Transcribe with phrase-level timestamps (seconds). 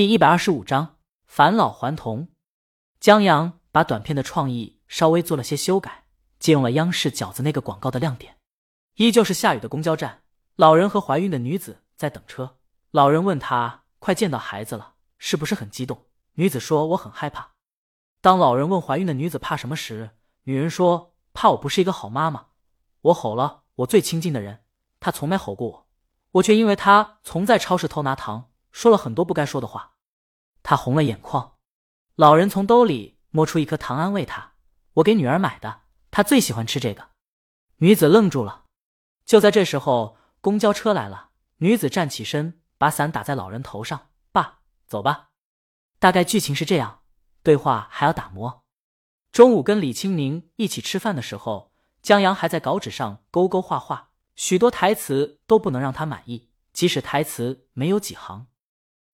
[0.00, 0.96] 第一百二十五章
[1.26, 2.28] 返老还童。
[3.00, 6.06] 江阳把短片的创意稍微做了些修改，
[6.38, 8.38] 借用了央视饺子那个广告的亮点，
[8.94, 10.22] 依旧是下雨的公交站，
[10.56, 12.56] 老人和怀孕的女子在等车。
[12.92, 16.06] 老人问他：“快见到孩子了，是不是很激动？”
[16.36, 17.50] 女子说：“我很害怕。”
[18.22, 20.12] 当老人问怀孕的女子怕什么时，
[20.44, 22.46] 女人说：“怕我不是一个好妈妈。
[23.02, 24.60] 我吼了我最亲近的人，
[24.98, 25.86] 他从没吼过我，
[26.30, 28.46] 我却因为他从在超市偷拿糖。”
[28.80, 29.96] 说了很多不该说的话，
[30.62, 31.58] 他红了眼眶。
[32.14, 34.54] 老人从兜里摸出一颗糖，安慰他
[34.96, 37.10] ：“我给女儿买的，她最喜欢吃这个。”
[37.84, 38.64] 女子愣住了。
[39.26, 41.32] 就在这时候，公交车来了。
[41.58, 45.28] 女子站起身，把伞打在老人头上：“爸，走吧。”
[46.00, 47.02] 大概剧情是这样，
[47.42, 48.64] 对话还要打磨。
[49.30, 58.46] 中午跟李青宁一起吃饭的时候，江阳还在稿纸上勾勾画画，许多台词都不能让他满意，即使台词没有几行。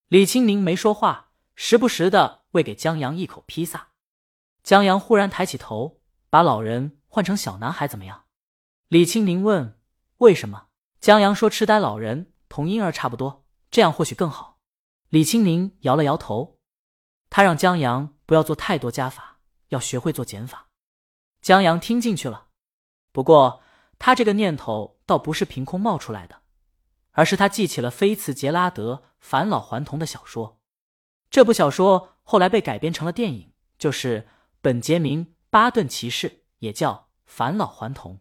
[0.09, 3.89] 李青宁没说话，时不时的喂给江阳一口披萨。
[4.63, 5.99] 江阳忽然抬起头，
[6.29, 8.23] 把老人换成小男孩怎么样？
[8.87, 9.77] 李青宁问
[10.19, 10.67] ：“为什么？”
[11.01, 14.61] 江阳说：“痴呆老人同婴儿差不多，这样或许更好。”
[15.09, 16.57] 李青宁摇了摇头，
[17.29, 20.69] 他让江阳不要做太多加法，要学会做减法。
[21.41, 22.47] 江阳听进去了，
[23.11, 23.61] 不过
[23.99, 26.43] 他这个念头倒不是凭空冒出来的。
[27.17, 30.59] 而是他记起了菲茨杰拉德返老还童的小说，
[31.31, 34.21] 这部小说后来被改编成了电影，就是
[34.61, 36.93] 《本杰明·巴顿骑士》，也叫
[37.25, 38.13] 《返老还童》。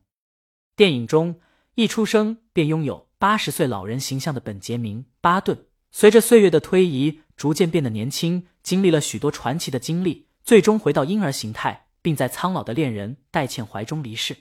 [0.75, 1.39] 电影中
[1.75, 14.35] 一出生便拥有八十岁老人形象的本杰明·巴顿，随着岁月的推移，逐渐变得年轻，经历了许多传奇的经历，最终回到婴儿形态，并在苍老的恋人戴茜怀中离世。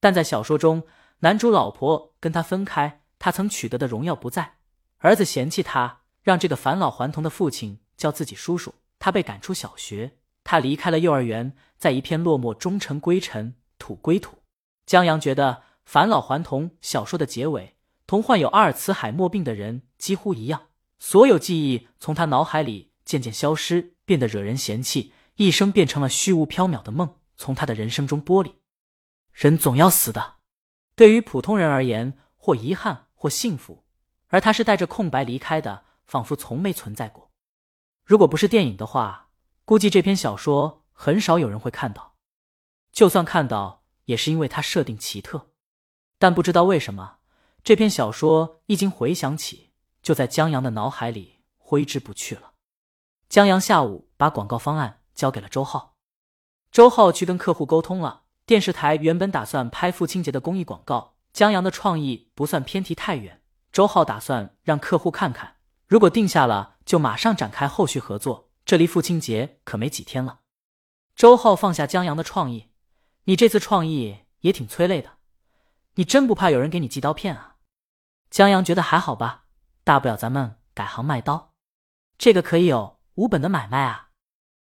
[0.00, 0.82] 但在小说中，
[1.20, 2.99] 男主老婆跟他分开。
[3.20, 4.54] 他曾取得的荣耀不在，
[4.98, 8.74] 儿子嫌弃他，让这个返老还童的父亲叫自己叔叔。
[8.98, 14.38] 他被赶出小学，他离开了幼儿园，在一片落寞中尘归尘，土归土。
[14.86, 15.52] 江阳觉得
[15.84, 20.68] 《返老还童》小说的结尾，同患有阿尔茨海默病的人几乎一样，
[20.98, 28.54] 所有记忆从他脑海里渐渐消失，变得惹人嫌弃，一生变成了虚无缥缈的梦，从他的人生中剥离。
[29.32, 30.36] 人总要死的，
[30.94, 33.08] 对于普通人而言，或遗憾。
[33.20, 33.84] 或幸福，
[34.28, 37.30] 而他是带着空白离开的，仿佛从没存在过。
[38.02, 39.28] 如果不是电影的话，
[39.66, 42.14] 估计这篇小说很少有人会看到。
[42.92, 45.50] 就算看到，也是因为它设定奇特。
[46.18, 47.18] 但不知道为什么，
[47.62, 52.52] 这篇小说一经回想起，就在江阳的脑海里挥之不去了。
[53.28, 55.98] 江阳下午把广告方案交给了周浩，
[56.72, 58.22] 周浩去跟客户沟通了。
[58.46, 61.16] 电视台原本打算拍父亲节的公益广告。
[61.32, 63.42] 江阳的创意不算偏题太远，
[63.72, 68.50] 周浩打算让客户看看，如果定下了，就马上展开后续合作。
[68.64, 70.40] 这离父亲节可没几天了。
[71.16, 72.70] 周浩放下江阳的创意，
[73.24, 75.18] 你这次创意也挺催泪的，
[75.94, 77.56] 你真不怕有人给你寄刀片啊？
[78.30, 79.44] 江阳觉得还好吧，
[79.82, 81.54] 大不了咱们改行卖刀，
[82.16, 84.10] 这个可以有无本的买卖啊。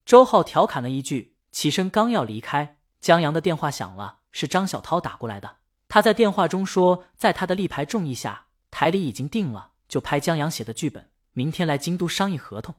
[0.04, 5.56] 周浩调侃了一句，起身刚要离开，江阳的电话响了，是张小涛打过来的。
[5.90, 12.76] 他在电话中说，在他的力排众议下，台里已经定了，就拍江阳写的剧本，明天来京都商议合同。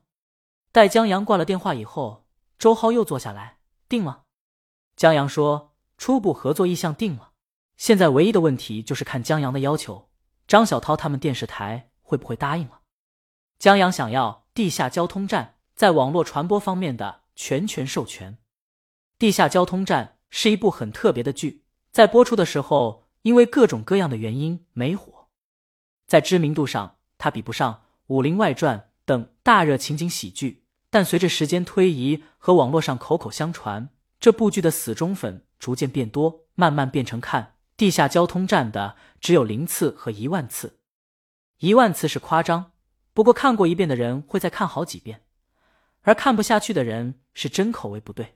[0.72, 2.26] 待江阳挂了电话以后，
[2.58, 3.58] 周浩又坐下来，
[3.90, 4.24] 定了。
[4.96, 7.34] 江阳说，初步合作意向定了，
[7.76, 10.10] 现在唯一的问题就是看江阳的要求，
[10.48, 12.80] 张小涛他们电视台会不会答应了。
[13.60, 18.38] 江阳想要地下交通站在网络传播方面的全权授权。
[19.20, 21.61] 地下交通站是一部很特别的剧。
[21.92, 25.28] 在播出的时候，因为各种各样的原因没火，
[26.08, 27.74] 在知名度上，它比不上
[28.08, 30.64] 《武林外传》等大热情景喜剧。
[30.90, 37.44] 但随着时间推移和网络上口口相传，这部剧的死忠粉逐渐变多，慢慢变成看
[37.78, 40.80] 《地下交通站》的只有零次和一万次。
[41.60, 42.74] 一万次是夸张，
[43.14, 45.24] 不过看过一遍的人会再看好几遍，
[46.02, 48.36] 而看不下去的人是真口味不对，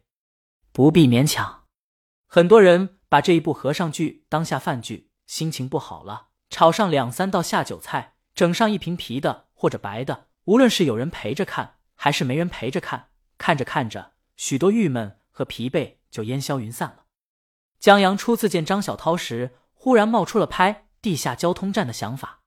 [0.71, 1.64] 不必勉强。
[2.27, 10.27] 很多人把这一部和尚剧当下饭剧，心情不好了，炒上两三道下酒菜，整上一瓶啤的或者白的。
[10.45, 13.07] 无论是有人陪着看，还是没人陪着看，
[13.37, 17.05] 看着看着，许多郁闷和疲惫就烟消云散了。
[17.79, 22.41] 江阳初次见张小涛时，忽然冒出了拍地下交通站的想法。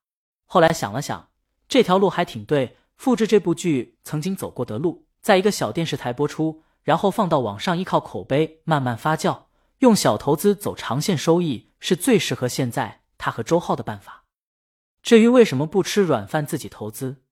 [0.44, 1.31] 后来想了想，
[1.69, 9.47] 这条路还挺对，复制这部剧曾经走过的路，在一个小电视台播出，然后放到网上，依靠口碑慢慢发酵。
[9.78, 14.25] 用小投资走长线收益是最适合现在他和周浩的办法。
[15.02, 17.22] 至于为什么不吃软饭自己投资，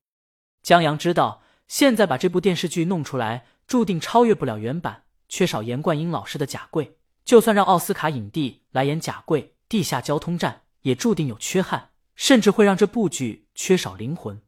[0.63, 5.05] 江阳知道现在把这部电视剧弄出来，注定超越不了原版。
[5.29, 14.41] 缺少严冠英老师的贾贵，就算让奥斯卡影帝来演贾贵，地下交通站也注定有缺憾，甚至会让这部剧缺少灵魂。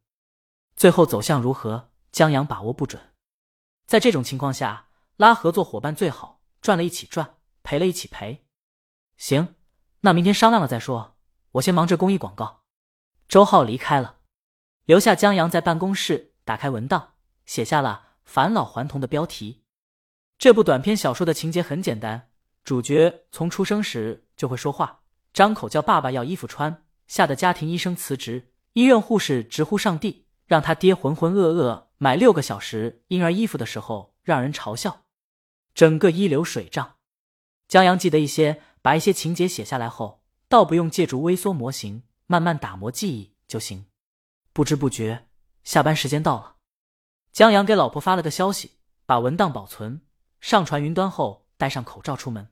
[0.77, 3.03] 最后走向如何，江阳把握不准。
[3.87, 4.87] 在这种情况下，
[5.17, 7.38] 拉合作伙伴最好，赚了一起赚，
[7.69, 8.47] 赔了一起赔。
[9.19, 9.55] 行，
[10.01, 11.19] 那明天商量了再说。
[11.53, 12.63] 我先忙着公益广告。
[13.29, 14.21] 周浩离开了，
[14.87, 17.13] 留下江阳在办公室打开文档，
[17.45, 19.65] 写下了“返老还童”的标题。
[20.39, 22.31] 这部短篇小说的情节很简单，
[22.65, 25.03] 主角从出生时就会说话，
[25.35, 35.05] 张口叫爸爸要衣服穿，吓得家庭医生辞职，医院护士直呼上帝，让他爹浑浑噩噩买六个小时婴儿衣服的时候让人嘲笑，
[35.75, 36.95] 整个一流水账。
[37.69, 42.03] 江阳记得一些，把一些情节写下来后，倒不用借助微缩模型。
[42.31, 43.87] 慢慢打磨记忆就行。
[44.53, 45.29] 不知不觉，
[45.65, 46.57] 下班时间到了。
[47.33, 48.73] 江阳给老婆发了个消息，
[49.07, 50.03] 把文档保存、
[50.39, 52.51] 上传云端后，戴上口罩出门。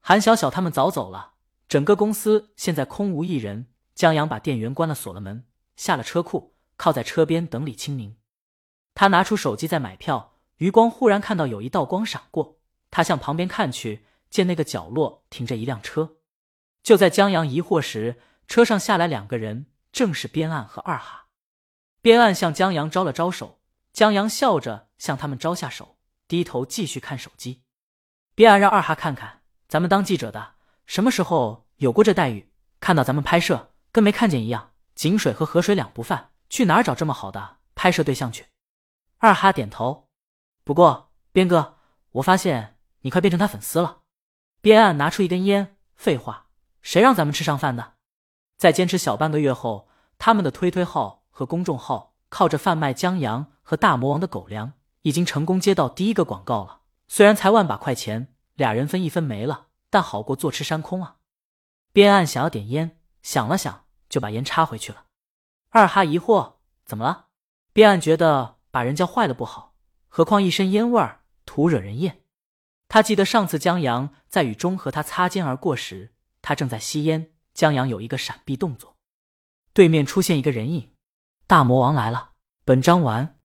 [0.00, 1.34] 韩小小他们早走了，
[1.68, 3.66] 整个公司现在空无一人。
[3.94, 5.46] 江阳把电源关了，锁了门，
[5.76, 8.16] 下了车库，靠在车边等李清明。
[8.94, 12.58] 他拿出手机在买票，余光忽然看到有一道光闪过，
[12.90, 16.16] 他向旁边看去，见那个角落停着一辆车。
[16.82, 21.26] 就在江阳疑惑时，车上下来两个人，正是边岸和二哈。
[22.00, 23.60] 边岸向江阳招了招手，
[23.92, 27.64] 江阳笑着向他们招下手，低头继续看手机。
[28.34, 30.54] 边岸让二哈看看，咱们当记者的
[30.86, 32.52] 什么时候有过这待遇？
[32.80, 34.72] 看到咱们拍摄跟没看见一样。
[34.94, 38.46] 井水和河水两不犯，去哪儿找这么好的拍摄对象去？
[39.18, 40.08] 二哈点头。
[40.64, 41.76] 不过边哥，
[42.12, 43.97] 我发现你快变成他粉丝了。
[44.68, 46.48] 边岸拿出一根烟，废话，
[46.82, 47.94] 谁让咱们吃上饭的？
[48.58, 49.88] 在坚持小半个月后，
[50.18, 56.80] 他们的推推号和公众号靠着贩卖江阳和大魔王的狗粮，已经成功接到第一个广告了。
[57.06, 61.16] 虽然才万把块钱，俩人分一分没了，但好过坐吃山空啊。
[61.94, 65.04] 边岸想要点烟，想了想就把烟插回去了。
[65.70, 67.28] 二哈疑惑：怎么了？
[67.72, 69.72] 边岸觉得把人叫坏了不好，
[70.08, 72.20] 何况一身烟味儿，徒惹人厌。
[72.88, 76.12] 他记得上次江阳在雨中和他擦肩而过时，
[76.42, 77.30] 他正在吸烟。
[77.52, 78.96] 江阳有一个闪避动作，
[79.72, 80.92] 对面出现一个人影，
[81.46, 82.30] 大魔王来了。
[82.64, 83.36] 本章完。